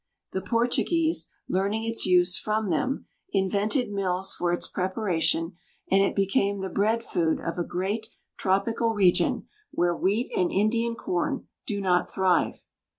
[0.31, 5.57] The Portuguese, learning its use from them, invented mills for its preparation,
[5.91, 10.95] and it became the bread food of a great tropical region where wheat and Indian
[10.95, 12.63] corn do not thrive.